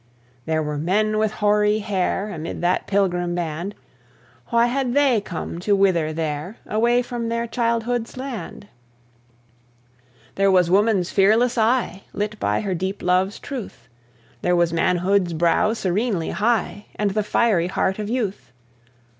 There 0.47 0.63
were 0.63 0.79
men 0.79 1.19
with 1.19 1.31
hoary 1.33 1.77
hair, 1.77 2.31
Amid 2.31 2.59
that 2.61 2.87
pilgrim 2.87 3.35
band; 3.35 3.75
Why 4.47 4.65
had 4.65 4.95
they 4.95 5.21
come 5.23 5.59
to 5.59 5.75
wither 5.75 6.11
there, 6.11 6.57
Away 6.65 7.03
from 7.03 7.29
their 7.29 7.45
childhood's 7.45 8.17
land? 8.17 8.67
There 10.33 10.49
was 10.49 10.71
woman's 10.71 11.11
fearless 11.11 11.55
eye, 11.55 12.01
Lit 12.13 12.39
by 12.39 12.61
her 12.61 12.73
deep 12.73 13.03
love's 13.03 13.37
truth; 13.37 13.87
There 14.41 14.55
was 14.55 14.73
manhood's 14.73 15.33
brow 15.33 15.73
serenely 15.73 16.31
high, 16.31 16.87
And 16.95 17.11
the 17.11 17.21
fiery 17.21 17.67
heart 17.67 17.99
of 17.99 18.09
youth. 18.09 18.51